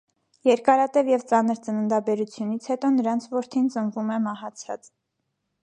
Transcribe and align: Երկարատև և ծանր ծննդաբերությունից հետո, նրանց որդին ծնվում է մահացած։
Երկարատև 0.49 1.09
և 1.11 1.25
ծանր 1.31 1.59
ծննդաբերությունից 1.67 2.69
հետո, 2.71 2.91
նրանց 2.97 3.29
որդին 3.37 3.69
ծնվում 3.77 4.13
է 4.17 4.19
մահացած։ 4.27 4.91